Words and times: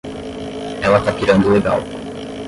Ela 0.81 0.99
tá 0.99 1.11
pirando 1.13 1.47
legal. 1.51 1.79